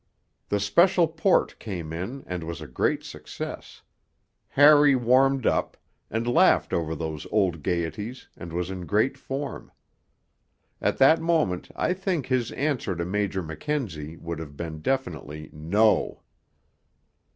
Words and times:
The 0.49 0.59
special 0.59 1.07
port 1.07 1.59
came 1.59 1.93
in 1.93 2.23
and 2.25 2.43
was 2.43 2.59
a 2.59 2.65
great 2.65 3.03
success; 3.03 3.83
Harry 4.47 4.95
warmed 4.95 5.45
up, 5.45 5.77
and 6.09 6.25
laughed 6.25 6.73
over 6.73 6.95
those 6.95 7.27
old 7.29 7.61
gaieties, 7.61 8.27
and 8.35 8.51
was 8.51 8.71
in 8.71 8.87
great 8.87 9.15
form. 9.15 9.71
At 10.81 10.97
that 10.97 11.21
moment 11.21 11.69
I 11.75 11.93
think 11.93 12.25
his 12.25 12.51
answer 12.53 12.95
to 12.95 13.05
Major 13.05 13.43
Mackenzie 13.43 14.17
would 14.17 14.39
have 14.39 14.57
been 14.57 14.81
definitely 14.81 15.51
'No.' 15.53 16.23